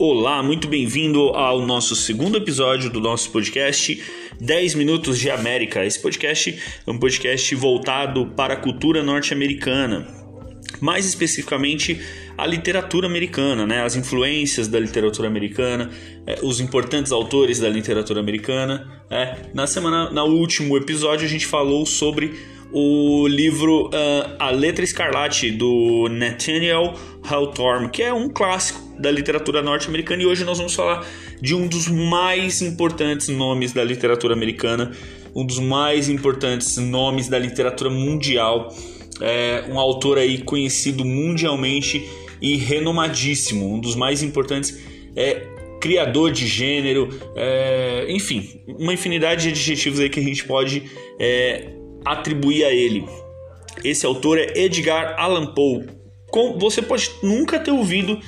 [0.00, 4.00] Olá, muito bem-vindo ao nosso segundo episódio do nosso podcast
[4.40, 5.84] 10 Minutos de América.
[5.84, 10.06] Esse podcast é um podcast voltado para a cultura norte-americana,
[10.80, 12.00] mais especificamente
[12.36, 13.82] a literatura americana, né?
[13.82, 15.90] as influências da literatura americana,
[16.24, 19.02] é, os importantes autores da literatura americana.
[19.10, 19.50] É.
[19.52, 22.38] Na semana, no último episódio, a gente falou sobre
[22.72, 29.62] o livro uh, A Letra Escarlate do Nathaniel Hawthorne, que é um clássico da literatura
[29.62, 31.06] norte-americana, e hoje nós vamos falar
[31.40, 34.92] de um dos mais importantes nomes da literatura americana,
[35.34, 38.74] um dos mais importantes nomes da literatura mundial,
[39.20, 42.08] é um autor aí conhecido mundialmente
[42.40, 44.78] e renomadíssimo, um dos mais importantes
[45.16, 45.46] é
[45.80, 50.84] criador de gênero, é, enfim, uma infinidade de adjetivos aí que a gente pode
[51.18, 53.06] é, atribuir a ele.
[53.84, 55.86] Esse autor é Edgar Allan Poe.
[56.58, 58.18] Você pode nunca ter ouvido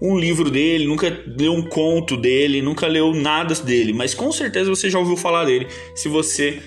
[0.00, 4.70] um livro dele, nunca leu um conto dele, nunca leu nada dele, mas com certeza
[4.70, 6.58] você já ouviu falar dele se você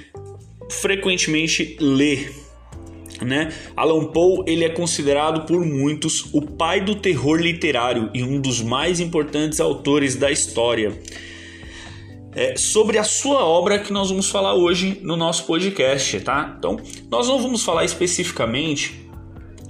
[0.70, 2.28] frequentemente lê.
[3.22, 3.54] Né?
[3.76, 8.62] Alan Poe ele é considerado por muitos o pai do terror literário e um dos
[8.62, 10.92] mais importantes autores da história.
[12.36, 16.56] É sobre a sua obra que nós vamos falar hoje no nosso podcast, tá?
[16.58, 19.04] Então, nós não vamos falar especificamente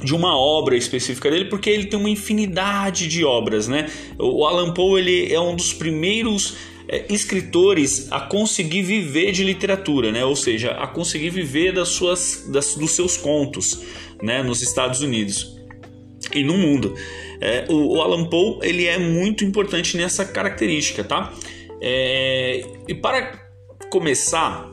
[0.03, 3.89] de uma obra específica dele, porque ele tem uma infinidade de obras, né?
[4.17, 6.55] O Alan Poe ele é um dos primeiros
[6.87, 10.23] é, escritores a conseguir viver de literatura, né?
[10.25, 13.81] Ou seja, a conseguir viver das suas, das, dos seus contos,
[14.21, 14.43] né?
[14.43, 15.57] Nos Estados Unidos
[16.33, 16.93] e no mundo.
[17.39, 21.33] É, o, o, Alan Poe ele é muito importante nessa característica, tá?
[21.85, 23.33] É, e para
[23.91, 24.71] começar,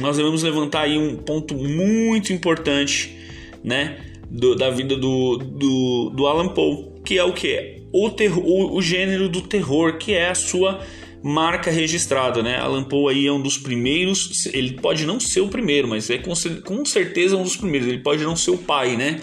[0.00, 3.14] nós devemos levantar aí um ponto muito importante,
[3.62, 4.10] né?
[4.30, 7.82] do, da vida do, do, do, Alan Poe, que é o que?
[7.92, 10.80] O, o, o gênero do terror, que é a sua
[11.22, 12.56] marca registrada, né?
[12.56, 16.18] Alan Poe aí é um dos primeiros, ele pode não ser o primeiro, mas é
[16.18, 16.32] com,
[16.64, 17.88] com certeza um dos primeiros.
[17.88, 19.20] Ele pode não ser o pai, né?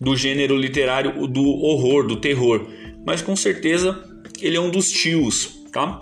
[0.00, 2.66] Do gênero literário do horror, do terror,
[3.06, 4.02] mas com certeza
[4.40, 6.00] ele é um dos tios, tá?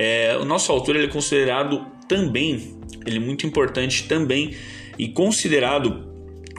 [0.00, 4.54] É, o nosso autor ele é considerado também, ele é muito importante também
[4.96, 6.06] e considerado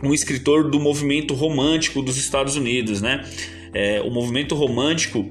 [0.03, 3.23] um escritor do movimento romântico dos Estados Unidos, né?
[3.73, 5.25] É, o movimento romântico,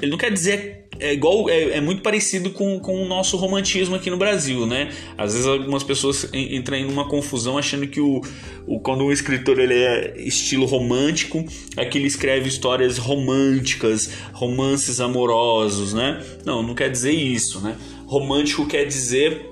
[0.00, 3.96] ele não quer dizer é igual é, é, muito parecido com, com o nosso romantismo
[3.96, 4.92] aqui no Brasil, né?
[5.18, 8.20] Às vezes algumas pessoas entram em uma confusão achando que o,
[8.66, 11.44] o quando um escritor ele é estilo romântico
[11.76, 16.24] é que ele escreve histórias românticas, romances amorosos, né?
[16.44, 17.76] Não, não quer dizer isso, né?
[18.06, 19.50] Romântico quer dizer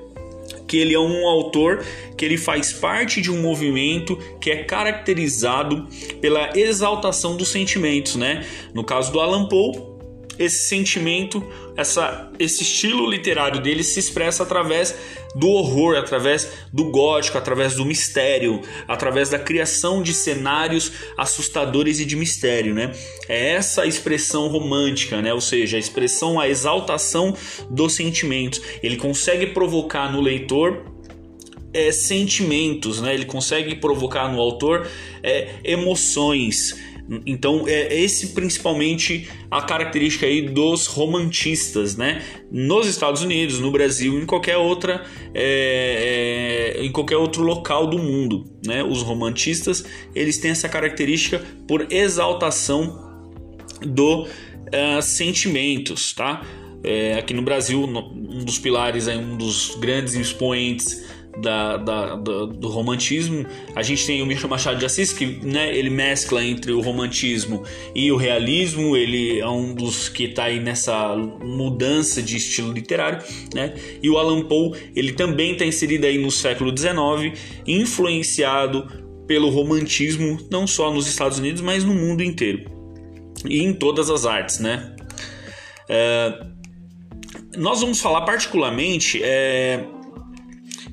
[0.66, 1.84] que ele é um autor
[2.16, 5.86] que ele faz parte de um movimento que é caracterizado
[6.20, 8.46] pela exaltação dos sentimentos, né?
[8.72, 9.91] No caso do Alan Poe,
[10.38, 11.44] esse sentimento,
[11.76, 14.94] essa, esse estilo literário dele se expressa através
[15.34, 22.04] do horror, através do gótico, através do mistério, através da criação de cenários assustadores e
[22.04, 22.92] de mistério, né?
[23.28, 25.32] É essa expressão romântica, né?
[25.32, 27.34] Ou seja, a expressão, a exaltação
[27.70, 28.60] dos sentimentos.
[28.82, 30.84] Ele consegue provocar no leitor
[31.72, 33.14] é, sentimentos, né?
[33.14, 34.86] Ele consegue provocar no autor
[35.22, 36.91] é, emoções
[37.26, 42.22] então é esse principalmente a característica aí dos romantistas, né?
[42.50, 47.98] Nos Estados Unidos, no Brasil, em qualquer outra, é, é, em qualquer outro local do
[47.98, 48.82] mundo, né?
[48.82, 49.84] Os romantistas
[50.14, 53.10] eles têm essa característica por exaltação
[53.80, 56.42] do uh, sentimentos, tá?
[56.84, 61.04] É, aqui no Brasil, um dos pilares, um dos grandes expoentes
[61.38, 63.46] da, da, do, do, romantismo.
[63.74, 67.62] A gente tem o Michel Machado de Assis, que né, ele mescla entre o romantismo
[67.94, 73.22] e o realismo, ele é um dos que está aí nessa mudança de estilo literário.
[73.54, 73.74] Né?
[74.02, 78.86] E o Alan Poe, ele também está inserido aí no século XIX, influenciado
[79.26, 82.70] pelo romantismo, não só nos Estados Unidos, mas no mundo inteiro.
[83.48, 84.94] E em todas as artes, né?
[85.88, 86.46] É,
[87.56, 89.84] nós vamos falar particularmente é,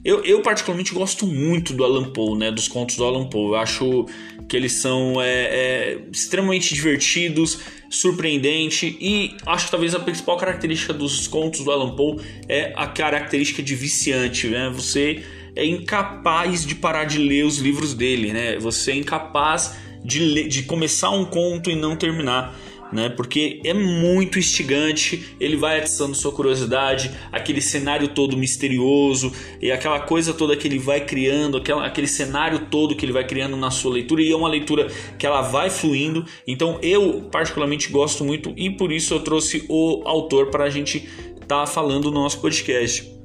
[0.04, 2.52] eu, eu, particularmente gosto muito do Alan Poe, né?
[2.52, 3.50] Dos contos do Alan Poe.
[3.50, 4.06] Eu acho
[4.48, 7.60] que eles são é, é, extremamente divertidos,
[7.90, 12.18] surpreendente e acho que talvez a principal característica dos contos do Alan Poe
[12.48, 14.72] é a característica de viciante, né?
[14.74, 15.24] Você
[15.56, 18.58] é incapaz de parar de ler os livros dele, né?
[18.58, 22.58] Você é incapaz de, ler, de começar um conto e não terminar.
[22.92, 23.10] Né?
[23.10, 29.32] Porque é muito instigante, ele vai atiçando sua curiosidade, aquele cenário todo misterioso
[29.62, 33.26] e aquela coisa toda que ele vai criando, aquela, aquele cenário todo que ele vai
[33.26, 34.88] criando na sua leitura e é uma leitura
[35.18, 36.26] que ela vai fluindo.
[36.48, 41.08] Então eu particularmente gosto muito e por isso eu trouxe o autor para a gente
[41.42, 43.19] estar tá falando no nosso podcast.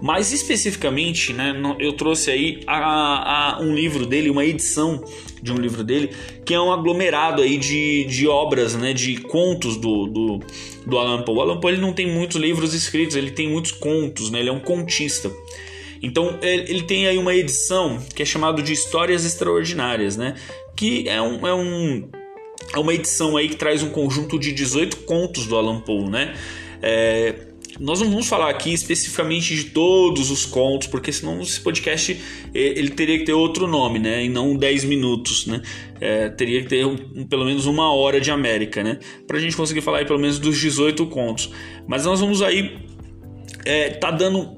[0.00, 5.02] Mais especificamente, né, eu trouxe aí a, a, um livro dele, uma edição
[5.42, 6.10] de um livro dele,
[6.44, 10.40] que é um aglomerado aí de, de obras, né, de contos do, do,
[10.86, 11.36] do Alan Poe.
[11.36, 14.48] O Alan Poe ele não tem muitos livros escritos, ele tem muitos contos, né, ele
[14.48, 15.30] é um contista.
[16.02, 20.34] Então ele tem aí uma edição que é chamado de Histórias Extraordinárias, né,
[20.76, 22.08] que é um, é um
[22.74, 26.34] é uma edição aí que traz um conjunto de 18 contos do Alan Poe, né?
[26.82, 27.34] É,
[27.78, 32.18] nós não vamos falar aqui especificamente de todos os contos, porque senão esse podcast
[32.54, 34.24] ele teria que ter outro nome, né?
[34.24, 35.60] E não 10 minutos, né?
[36.00, 36.96] É, teria que ter um,
[37.26, 38.98] pelo menos uma hora de América, né?
[39.26, 41.50] Pra gente conseguir falar aí pelo menos dos 18 contos.
[41.86, 42.78] Mas nós vamos aí
[43.64, 44.56] é, tá dando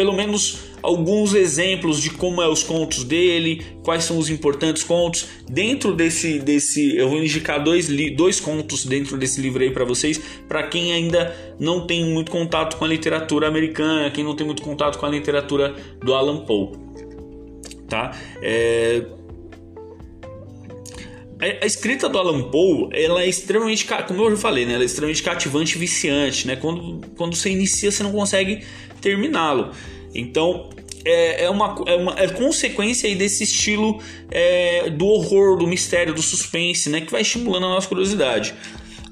[0.00, 5.28] pelo menos alguns exemplos de como é os contos dele, quais são os importantes contos.
[5.46, 7.86] Dentro desse, desse eu vou indicar dois,
[8.16, 10.18] dois contos dentro desse livro aí para vocês,
[10.48, 14.62] para quem ainda não tem muito contato com a literatura americana, quem não tem muito
[14.62, 16.70] contato com a literatura do Alan Poe.
[17.86, 18.16] Tá?
[18.40, 19.04] É...
[21.40, 24.74] A escrita do Alan Poe, ela é extremamente, como eu já falei, né?
[24.74, 26.56] Ela é extremamente cativante e viciante, né?
[26.56, 28.62] Quando, quando você inicia, você não consegue
[29.00, 29.70] terminá-lo.
[30.14, 30.68] Então
[31.04, 34.00] é, é, uma, é uma é consequência aí desse estilo
[34.30, 37.00] é, do horror, do mistério, do suspense, né?
[37.00, 38.54] Que vai estimulando a nossa curiosidade.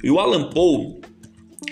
[0.02, 1.00] E o Alan Poe,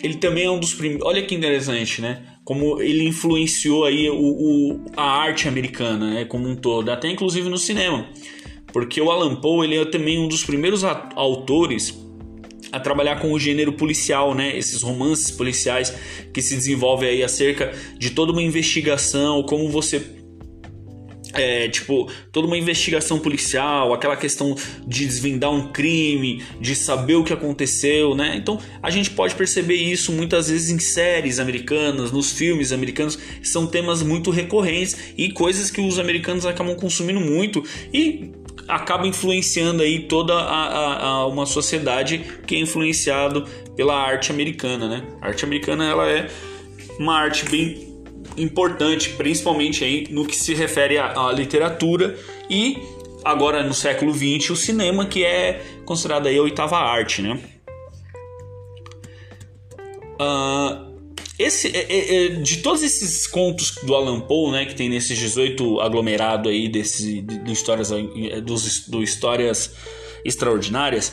[0.02, 1.06] ele também é um dos primeiros.
[1.06, 2.22] Olha que interessante, né?
[2.44, 6.24] Como ele influenciou aí o, o, a arte americana, né?
[6.24, 8.08] Como um todo, até inclusive no cinema.
[8.76, 11.98] Porque o Alan Poe ele é também um dos primeiros autores
[12.70, 14.54] a trabalhar com o gênero policial, né?
[14.54, 15.94] Esses romances policiais
[16.30, 20.04] que se desenvolvem aí acerca de toda uma investigação, como você
[21.32, 24.54] é, tipo, toda uma investigação policial, aquela questão
[24.86, 28.36] de desvendar um crime, de saber o que aconteceu, né?
[28.36, 33.66] Então a gente pode perceber isso muitas vezes em séries americanas, nos filmes americanos, são
[33.66, 38.32] temas muito recorrentes e coisas que os americanos acabam consumindo muito e
[38.68, 43.46] acaba influenciando aí toda a, a, a, uma sociedade que é influenciado
[43.76, 45.02] pela arte americana, né?
[45.20, 46.28] A arte americana ela é
[46.98, 47.94] uma arte bem
[48.36, 52.18] importante, principalmente aí no que se refere à, à literatura
[52.50, 52.78] e
[53.24, 57.40] agora no século XX o cinema que é considerado aí a oitava arte, né?
[60.20, 60.85] Uh,
[61.38, 65.18] esse, é, é, é, de todos esses contos do Alan Poe, né, que tem nesses
[65.18, 69.74] 18 aglomerado aí desse, de, de histórias, é, dos, do histórias
[70.24, 71.12] extraordinárias,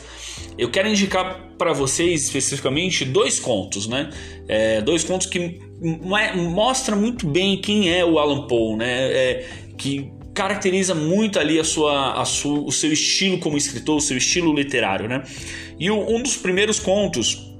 [0.57, 4.09] eu quero indicar para vocês especificamente dois contos, né?
[4.47, 5.59] É, dois contos que
[6.35, 9.11] mostra muito bem quem é o Alan Poe, né?
[9.11, 14.01] É, que caracteriza muito ali a sua, a sua, o seu estilo como escritor, o
[14.01, 15.23] seu estilo literário, né?
[15.79, 17.52] E um dos primeiros contos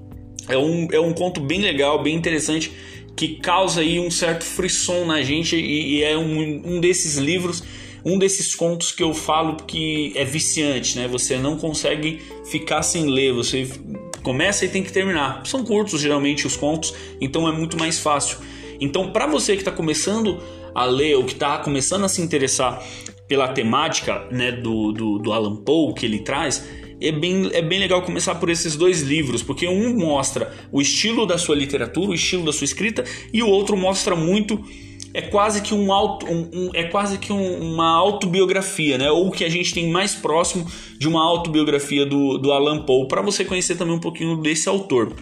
[0.47, 2.71] é um, é um conto bem legal, bem interessante,
[3.15, 7.63] que causa aí um certo frisson na gente e, e é um, um desses livros,
[8.03, 11.07] um desses contos que eu falo que é viciante, né?
[11.07, 13.69] Você não consegue ficar sem ler, você
[14.21, 15.45] começa e tem que terminar.
[15.45, 18.37] São curtos geralmente os contos, então é muito mais fácil.
[18.79, 20.41] Então, para você que está começando
[20.75, 22.83] a ler ou que está começando a se interessar
[23.27, 26.67] pela temática né, do, do, do Alan Poe que ele traz,
[27.03, 31.25] é bem, é bem legal começar por esses dois livros, porque um mostra o estilo
[31.25, 34.63] da sua literatura, o estilo da sua escrita, e o outro mostra muito
[35.13, 39.12] é quase que um auto, um, um, é quase que um, uma autobiografia, né?
[39.12, 40.65] Ou o que a gente tem mais próximo
[40.98, 45.13] de uma autobiografia do, do Alan Poe, para você conhecer também um pouquinho desse autor,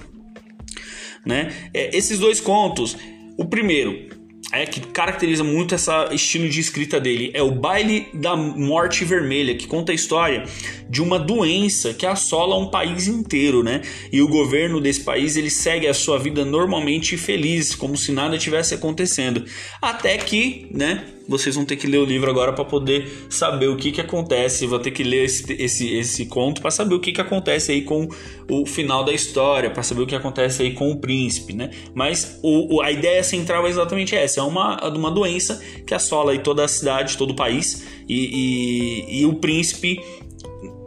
[1.26, 1.54] né?
[1.74, 2.96] É, esses dois contos,
[3.38, 4.21] o primeiro
[4.52, 9.56] é que caracteriza muito esse estilo de escrita dele é o Baile da Morte Vermelha,
[9.56, 10.46] que conta a história
[10.90, 13.82] de uma doença que assola um país inteiro, né?
[14.12, 18.38] E o governo desse país ele segue a sua vida normalmente feliz, como se nada
[18.38, 19.46] tivesse acontecendo,
[19.82, 21.06] até que, né?
[21.32, 24.68] Vocês vão ter que ler o livro agora para poder saber o que que acontece.
[24.68, 27.82] Vou ter que ler esse, esse, esse conto para saber o que que acontece aí
[27.84, 28.08] com
[28.50, 31.72] o final da história, para saber o que acontece aí com o príncipe, né?
[31.96, 36.34] Mas o, o, a ideia central é exatamente essa: é uma, uma doença que assola
[36.34, 40.00] aí toda a cidade, todo o país, e, e, e o príncipe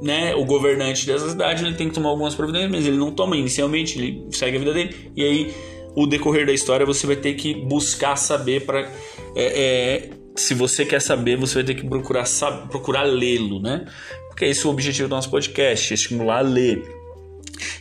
[0.03, 3.37] né, o governante dessa cidade ele tem que tomar algumas providências, mas ele não toma
[3.37, 5.55] inicialmente, ele segue a vida dele, e aí
[5.95, 8.91] o decorrer da história você vai ter que buscar saber para.
[9.37, 12.25] É, é, se você quer saber, você vai ter que procurar,
[12.69, 13.87] procurar lê-lo, né?
[14.29, 16.83] Porque esse é o objetivo do nosso podcast, estimular a ler.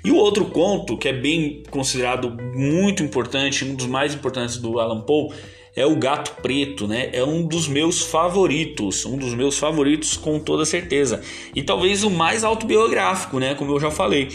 [0.05, 4.79] E o outro conto, que é bem considerado muito importante, um dos mais importantes do
[4.79, 5.33] Alan Poe,
[5.75, 7.09] é o Gato Preto, né?
[7.13, 11.21] É um dos meus favoritos, um dos meus favoritos com toda certeza.
[11.55, 13.55] E talvez o mais autobiográfico, né?
[13.55, 14.29] Como eu já falei.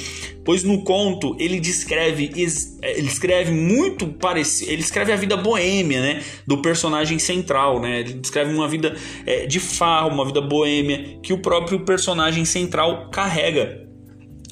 [0.44, 6.22] Pois no conto ele descreve, ele escreve muito parecido, ele escreve a vida boêmia, né?
[6.46, 8.00] Do personagem central, né?
[8.00, 13.10] Ele descreve uma vida é, de farra, uma vida boêmia que o próprio personagem central
[13.10, 13.87] carrega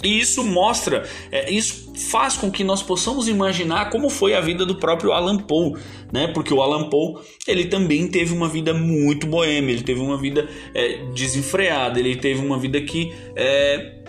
[0.06, 4.64] e isso mostra, é, isso faz com que nós possamos imaginar como foi a vida
[4.64, 5.74] do próprio Alan Poe,
[6.12, 6.28] né?
[6.28, 10.48] Porque o Alan Poe ele também teve uma vida muito boêmia, ele teve uma vida
[10.74, 14.02] é, desenfreada, ele teve uma vida que é,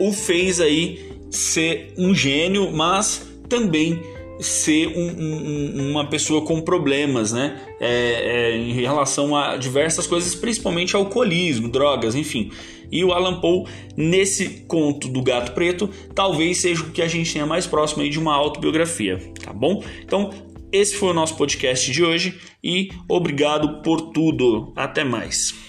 [0.00, 4.00] o fez aí ser um gênio, mas também
[4.40, 7.60] ser um, um, uma pessoa com problemas, né?
[7.80, 12.50] É, é, em relação a diversas coisas, principalmente alcoolismo, drogas, enfim.
[12.90, 13.64] E o Alan Poe,
[13.96, 18.08] nesse conto do Gato Preto, talvez seja o que a gente tenha mais próximo aí
[18.08, 19.82] de uma autobiografia, tá bom?
[20.04, 20.30] Então,
[20.72, 24.72] esse foi o nosso podcast de hoje e obrigado por tudo.
[24.76, 25.65] Até mais.